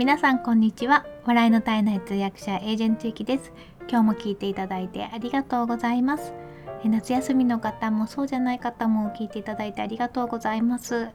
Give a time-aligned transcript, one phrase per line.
[0.00, 1.04] 皆さんこんにちは。
[1.26, 3.52] 笑いの絶えない通訳者エージェントゆきです。
[3.86, 6.32] 今日も聞いていただいてありがとうございます。
[6.82, 11.10] 夏休みの方もそうじゃない方も聞いていただいてありがとうございます。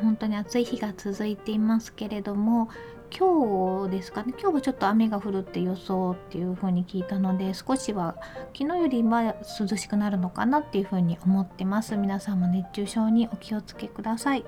[0.00, 2.70] 本当に暑い日が続いていますけれども
[3.14, 4.32] 今日ですかね。
[4.40, 8.16] 今日はちょっと雨が降るって予想っていう風に聞いたので少しは
[8.58, 11.94] 昨日よりは涼しくなるのかなっていう風に思ってます。
[11.94, 14.46] 皆さんも熱中症にお気をつけください。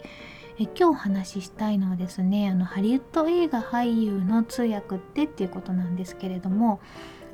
[0.63, 6.81] え今日お話ししたいのはですねあのハリウッド映画俳優の通訳ってっていうことなんですけれども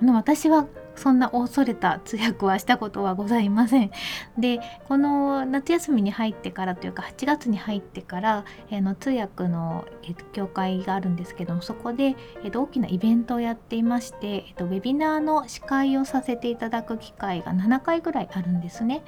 [0.00, 0.66] の私は
[0.96, 3.90] そんな恐れた通訳はしたことはございません。
[4.38, 9.84] でこの夏休みに入ってからというか8月に入ってから、え、の通訳の、
[10.32, 12.16] 協会があるんですけどもそこで、
[12.52, 19.02] 大きなイベントをやっていまして、ウェビナーの司会をさせていただく機会が7回ぐらいあるんですね。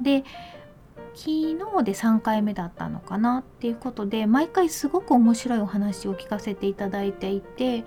[0.00, 0.24] で
[1.14, 7.84] 昨日で3回目だったのかなっていうことで毎回すごく面白いお話を聞かせていただいていて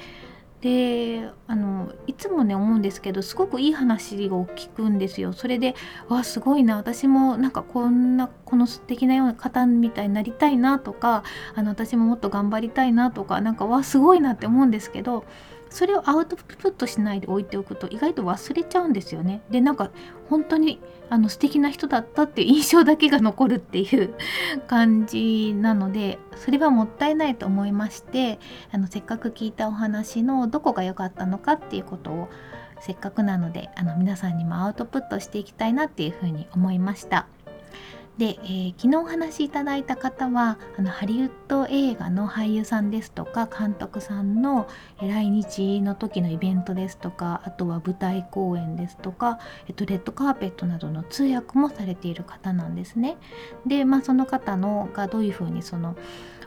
[0.62, 5.32] であのいつもね思うんですけどすごくいい話を聞くんですよ。
[5.34, 5.76] それで
[6.10, 15.26] わすごいな私もなんかこんなこの素敵なような方みたいになりたいなとかあの私ももっと頑張りたいなとかなんかわすごいなって思うんですけど
[15.70, 19.42] それをアウトプットしないで置いておくと意外と忘れちゃうんですよね。
[19.50, 19.92] でなんか
[20.30, 20.80] 本当に
[21.10, 24.14] あの素敵な人だったっていう印象だけが残るっていう
[24.68, 28.40] 感じなのでそれはもったいないと思いまして
[28.72, 32.30] あのせっかく聞いたお話のどこが良かったのかっていうことを
[32.82, 37.28] せっかくなのであの皆さんにもアウトプットしていきたいなっていうふうに思いました。
[38.18, 44.68] で、えー、昨日お話しいただいた方はあのハリウッド映画の俳優さんですとか監督さんの
[45.00, 53.18] 来日の時のイベントですとかあとは舞台公演ですとか、えっと、レッドカーペットなどの通訳もされている方なんですね。
[53.68, 55.96] で、まあ、その方のがどういうふうにその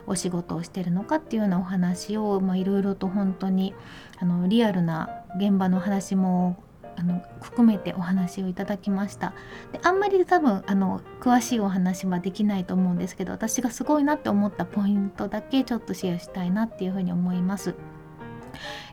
[0.07, 3.73] お仕事をしてるのかっていうようなお話をいろいろと本当に
[4.19, 6.57] あのリアルな現場の話も
[7.01, 9.33] あの含めてお話をいただきました
[9.71, 17.73] であんまり多分あの詳しいお話はできないと思うんですけど私がすごいなって思ったポイントだけちょっとシェアしたいなっていうふうに思います。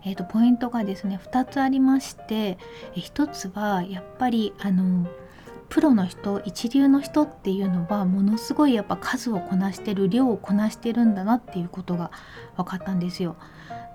[0.04, 2.56] えーと、ポイントがですね2つありまして
[2.94, 5.06] 1つはやっぱりあの
[5.68, 12.12] プロの人一流の人っていうのはものすごいやっぱ数をこなしてる量をこなしてるんだなっていうことが
[12.56, 13.36] 分かったんですよ。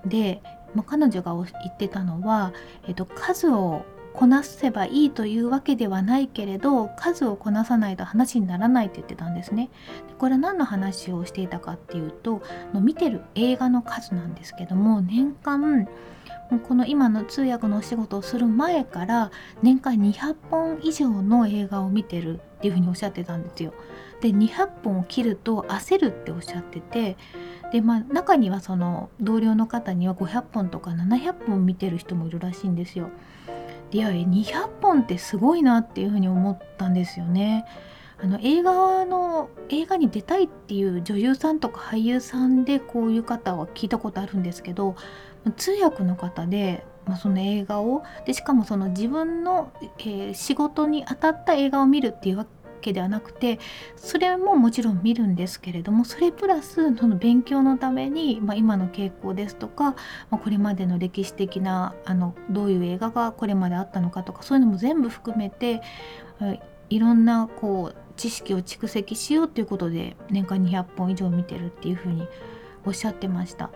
[0.05, 0.43] で、
[0.75, 2.53] まあ、彼女が言ってたのは、
[2.83, 9.69] えーと数をこなせばいいというわけではないけれど数をこなさないと話にならないって言ってたんですね。
[10.17, 12.41] これは何の話をしていたかっていうと
[12.73, 15.87] の見てる映画の数なんですけども年間
[16.67, 19.31] この今の通訳のお仕事をする前から
[19.61, 23.73] 年間200本以上の映画を見てるっていうふうにおっしゃってたんですよ。
[24.21, 27.17] で200本を切ると焦るっておっしゃってて
[27.71, 33.09] でまあ中にはその同僚の方には500本とか700本見てる人もいるらしいんですよ。
[33.93, 37.65] 出会い200本ってすごいなっていうふうに思ったんですよね。
[38.19, 44.95] あの映画の映画に出たいっていう女優さんとか俳優さんでこういう方は聞いたことあるんですけど
[45.57, 52.47] 通訳の方で、まあ、その映画をでしかもその自分の、えー、仕事に当たった映画を見るっていうわ
[52.83, 53.59] けではなくて
[53.95, 59.91] それももちろん見るんですけれどもそれプラスその勉強のために、まあ、今の傾向ですとか、
[60.29, 65.81] まあ、これまでの歴史的なあのどういう映画がこれまであったのかとかそういうのも全部含めて
[66.89, 72.27] いろんなこう知識を蓄積しようということで年間200本以上見てるっていうふうに
[72.85, 73.71] おっしゃってました。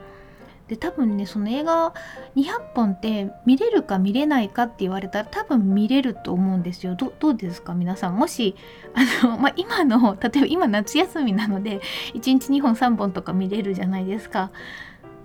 [0.68, 1.94] で多分ねその映画
[2.36, 6.96] 200本って見れるか見れないかって言われたら多分見れると思うんですよ。
[6.96, 7.74] どうですか？
[7.74, 8.18] 皆さん。
[8.18, 8.56] もし
[8.94, 11.80] あの、 まあ、今の例えば今夏休みなので
[12.14, 14.52] 1日2本3本とか見れるじゃないですか。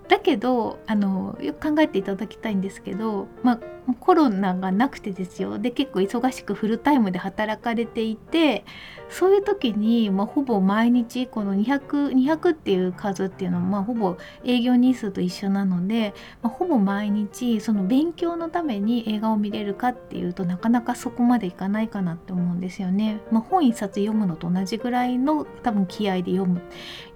[0.07, 3.59] だけどあのよく考えていただきたいんですけど、まあ、
[3.99, 8.65] コロナがなくてですよで結構忙しくフルタイムで働かれていて
[9.09, 23.19] そういう時に、まあ、ほぼ毎日この 200, 200っていう数っていうのは、まあ、ほぼ営業日数と一緒なので、まあ、ほぼ毎日その勉強のために映画を見れるかっていうとなかなかそこまでいかないかなって思うんですよね。
[23.31, 26.61] まあ、本一冊読むのと同じぐらいの多分気合で読む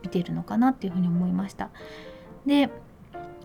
[0.04, 1.70] 見てるのかなっていうふうに思いました。
[2.48, 2.72] で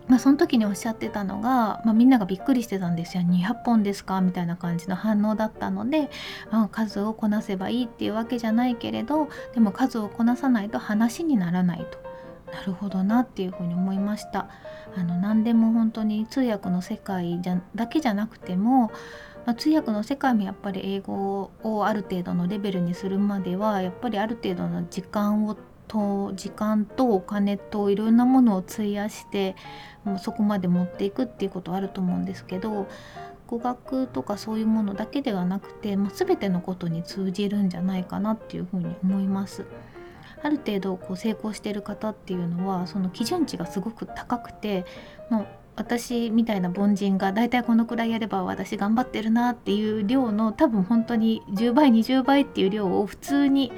[0.05, 3.23] まあ、その時におっしゃってたのが、まあ、みんながびっくりしてたんですよ。
[3.23, 4.19] 200本ですか？
[4.19, 6.09] みたいな感じの反応だったので、
[6.51, 12.03] まあ、数をこなせばいいっていうわけじゃないけれどでも数をこなさないと話にならないと。
[12.51, 14.49] なるほどなっていうふうに思いました。
[14.95, 18.91] あの何でも本当に通訳の世界じゃだけじゃなくても、
[19.45, 25.55] まあ、通訳の世界もやっぱり英語をある程度のレベルにするまではやっぱりある程度の時間を
[25.87, 29.55] と時間とお金といろんなものを費やして
[30.03, 32.87] もうそこまで持っていくっていうことはあると思うんですけど
[33.47, 39.65] 語学とかそういうものだけではなくて、まあ、全てのことに通じるんじゃないかなっていうふうに思います。
[40.41, 44.85] ある程度こう成功してる方っていうのはその基準値がすごく高くて
[45.29, 53.71] もう私みたいな凡人がだいたいこのくらいやれば私頑張ってるなっていう量の多分本当に10倍20倍っていう量を普通に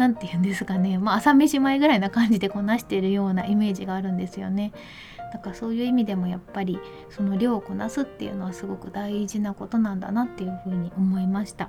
[0.00, 4.72] 何て言うんですかね、まあ、朝飯前ぐらいな感じでこなしてるようなイメージがあるんですよね。
[5.30, 6.80] だからそういう意味でもやっぱり
[7.10, 11.68] その量をこなすっていうのはすごく大事なことなんだなっていうふうに思いました。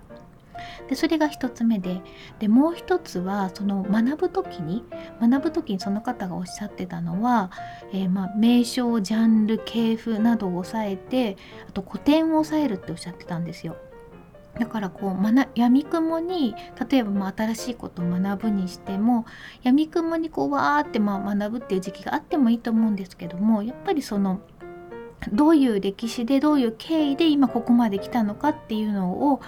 [0.87, 2.01] でそれが1つ目で
[2.39, 4.85] でもう一つはその学ぶ時に
[5.19, 7.51] 学ぶ時にその方がおっしゃってたのは、
[7.91, 11.35] えー、ま名称ジャンル系譜などを抑えて
[11.67, 13.75] あと古典を抑えるっておっしゃってたんですよ。
[14.59, 16.55] だからこう学闇雲に
[16.89, 19.25] 例えばまあ新しいことを学ぶにしても
[19.63, 24.41] 闇雲にこうわーってまあ学ぶっていう時期があってもいいと思うんですけどもやっぱりその
[25.31, 29.41] どういう歴史でどういう経緯で今ここまで来たのかっていうのを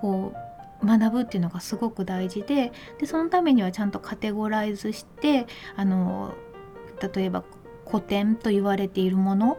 [0.00, 0.32] こ
[0.82, 5.46] う学ぶっていうのがすごく大事ででそのためにはちゃんとカテゴライズして
[5.76, 6.34] あの
[7.14, 7.44] 例えば
[7.86, 9.58] 古典と言われているもの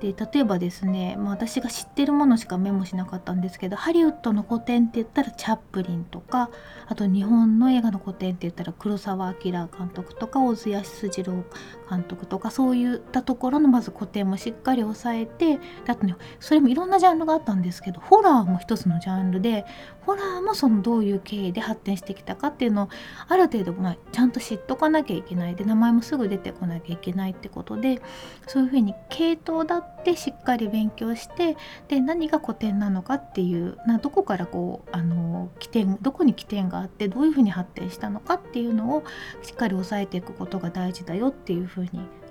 [0.00, 6.50] で例えばですね、まあ、私が知ってるものしかメモしなかったんですけどハリウッドの古典って言ったらチャップリンとか
[6.86, 11.44] あと日本の映画の古典って言ったら黒澤明監督とか小津安二郎
[11.90, 15.58] 監督とかそういったところのまず古典もしっかり押さえて
[15.88, 19.66] あとねそれもいろんなジャンルがあったんですけどホラーも一つのジャンルで
[20.02, 22.88] ホラーもそのどういう経緯で発展してきたかっていうのを
[23.26, 28.00] ある程度、まあ、ちゃんと知っとかなきゃいけないで名前もすぐ出てこなきゃいけないってことで
[28.46, 31.56] そういうふうに系統だったてしっかり勉強して
[31.88, 39.04] で何が古典なのかっていうなどこからこうあの起点どこに起点があってどういうふうに発展したのかっていうのを
[39.42, 41.90] しっかり押さえていくことが大事だよっていうふうに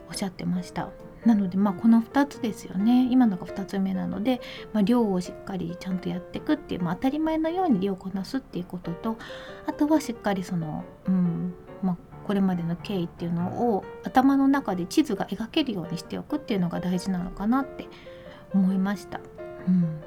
[0.10, 0.90] おっしゃってました。
[1.26, 4.40] なのでまあこの2つですよね今のが2つ目なので、
[4.72, 9.18] まあ、量をしっかりちゃんとやっていくっていう、まあ、当たり前のように量をこなすっていうことと
[9.66, 11.54] あとはしっかりその、うん、
[12.28, 17.88] これまでの経緯っていうのを頭の中で地図が描けるようにしておくっていうのが大事なのかなって
[18.54, 19.22] 思いました。
[19.68, 20.02] うん。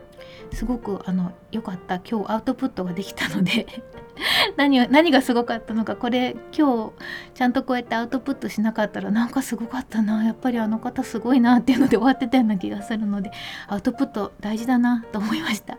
[0.52, 3.67] すごくあの良かった今日アウトプットができたので
[4.56, 6.93] 何何がすごかったのかこれ今日
[7.34, 10.25] ちゃんとこうやってアウトプットしなかったらなんかすごかったな。
[10.25, 13.31] やっぱりあの方すごいなっていうので終わってたような気がするので
[13.66, 15.78] アウトプット大事だなと思いました。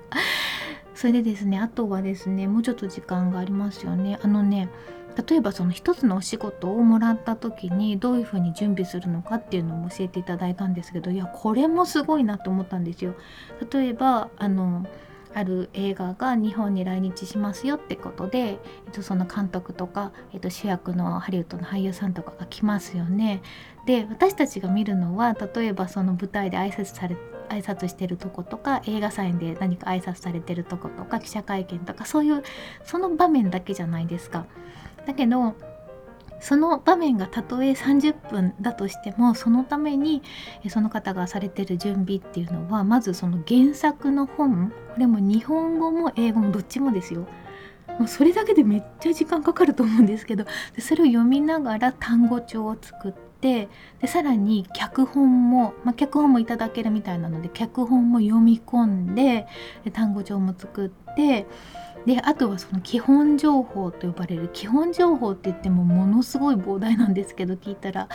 [0.95, 4.19] それでですねあとはですねもうちょっと時間がありますよね。
[4.21, 4.69] あのね
[5.15, 13.15] 例えばその一つのお仕事をもらった時にどういうふうに準備するのかっていうのも教えていただいたんですけどいやこれもすごいなと思ったんですよ。
[13.71, 14.85] 例えばあの
[15.33, 18.57] ある映画が日本に来日しますよってことで、えっ
[18.91, 23.41] と、その監督とか、えっと、主役のハリウッドの俳優さんとかが来ますよね。
[23.85, 27.15] で私たちが見るのは例えばその舞台で挨拶され
[27.49, 32.43] 挨拶してるとことか映画祭で何か挨拶されてるとことか記者会見とかそういう
[32.85, 34.45] その場面だけじゃないですか。
[35.05, 35.55] だけど
[36.41, 40.23] その場面がたとえ30分だとしてもそのために
[40.69, 47.27] その方がされてる準備っていうのはまずその原作の本これも日本語も英語もどっちもですよ。
[47.99, 50.45] もうそれだけでめっちゃ時間かかると思うんですけど
[50.79, 53.69] それを読みながら単語帳を作って
[53.99, 59.45] でさらに脚本も、まあ、脚本もいただけるみたいなので脚本も読み込んで
[59.83, 61.45] で単語帳も作って
[62.05, 68.09] であとはその基本情報と呼ばれる基本情報って言ってもものすごい膨大なんですけど聞いたら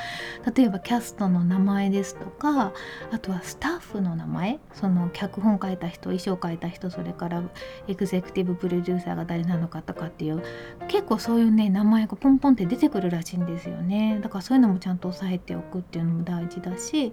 [0.54, 2.72] 例えばキャストの名前ですとか
[3.12, 7.42] あとはスタッフの名前その脚本書いた人衣装書いた人それから
[7.86, 10.42] エグゼクティブプロデューサーが誰なのかとかっていう
[10.88, 14.20] 結構そういうね名前がポンポンって出てくるらしいんですよね。
[14.22, 17.12] だからそういうのもちゃんと押さえておくっていうのも大事だし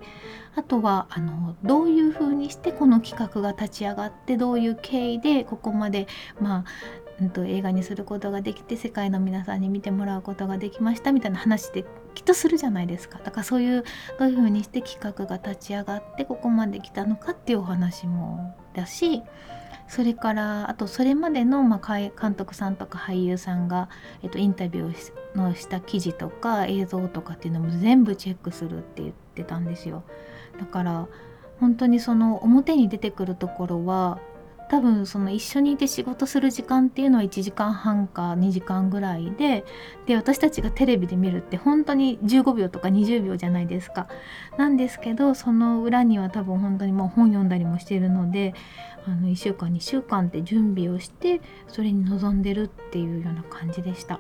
[0.56, 6.08] あとはあのどういうふうにしてこの企画が立ち上がってどういう経緯でここまで
[6.40, 6.63] まあ
[7.22, 13.20] うんと、映画にすることができて世界の皆さんに見てもらうことができましたみたいな話できっとするじゃないですか。
[13.24, 13.84] だからそういう
[14.20, 19.24] どういうふうにして企画が立ち上がってここまで来たのかっていうお話もだし
[19.88, 23.90] それからあとそれまでの、まあ、監督さんとか俳優さんが、
[24.22, 30.04] えっと、インタビューのした記事とか映像とかっていうのも全部チェックするって言ってたんですよ。
[30.60, 31.08] だから
[31.60, 34.20] 本当にその表に出てくるところは
[34.70, 39.66] 多分その一緒にいて仕事する時間っていうのは1時間半か2時間ぐらいで
[40.06, 44.08] で私たちがテレビで見るって本当に15秒とか20秒じゃないですか。
[44.58, 48.54] なんですけどその裏には多分本当にもう本読んだりもしてるので
[49.06, 54.20] あの1週間2週間って準備をしてそれに臨んでるっていうような感じでした。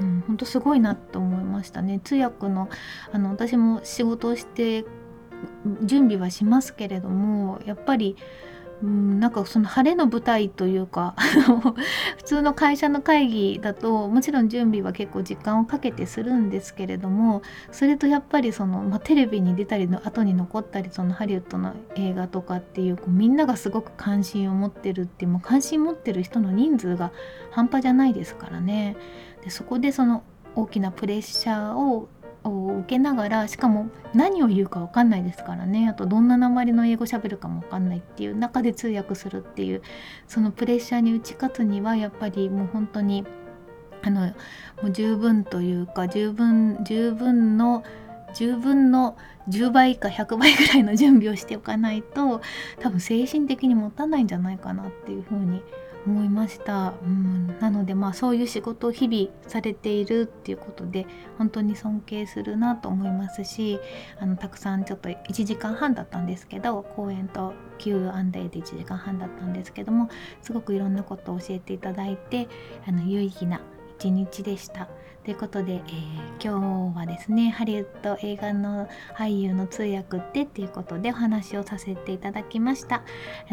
[0.00, 2.68] うん、本当すごいなと思いましたね通訳の
[3.12, 4.84] あの私も仕事をして
[5.82, 8.16] 準備はしますけれどもやっぱり
[8.82, 11.14] うん、なんかその晴れの舞台というか
[12.18, 27.12] 普通の会社の会議だともちろん準備は結構時間をかけてするんですけれどもそれとやっぱりその、まあ、テレビに出たりの後に残ったりそのハリウッドの映画とかっていうこうみんながすごく関心を持ってるっていうもう関心持ってる人の人数が
[27.50, 28.96] 半端じゃないですからね。
[29.42, 30.24] でそこでその
[30.56, 32.08] 大きなプレッシャーを
[32.44, 35.88] を受けながらしかも何を言うか分かんないですからね。
[35.88, 39.82] あとどんな鉛の英語喋るかも分かんないっていう中で通訳するっていう
[40.28, 43.24] そのプレッシャーに打ち勝つにはやっぱりもう本当に
[44.02, 44.32] あのも
[44.84, 47.82] う十分というか十分十分の
[48.34, 49.16] 十分の
[49.48, 52.40] 10倍か100倍ぐらいの準備をしておかないと
[52.80, 61.06] 多分精神的に持たないんじゃないかなっていうふうに思います思いました、うん、なのでまあそういう仕事を日々されているっていうことで
[61.38, 63.78] 本当に尊敬するなと思いますし
[64.18, 68.02] あのたくさんちょっと1時間半だったんですけど講演と Q&A
[68.48, 70.08] で1時間半だったんですけども
[70.42, 72.48] すごくいろんなことを教えていただいて
[72.86, 73.60] あの有意義な
[73.98, 74.88] 一日でした。
[75.24, 75.82] ということで、えー、
[76.42, 83.02] 今日はですねハリウッド映画の俳優の通訳ってっていうことでお話をさせていただきました。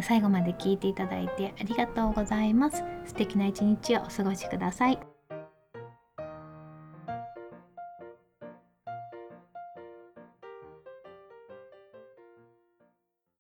[0.03, 2.83] 最後まで聞いていただいてありがとうございます。
[3.05, 5.10] 素敵な一日をお過ごしください。